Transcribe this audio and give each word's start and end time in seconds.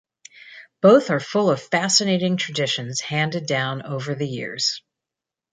Both 0.81 1.11
are 1.11 1.19
full 1.19 1.51
of 1.51 1.61
fascinating 1.61 2.35
traditions 2.35 3.01
handed 3.01 3.45
down 3.45 3.83
over 3.85 4.15
the 4.15 4.27
years. 4.27 4.81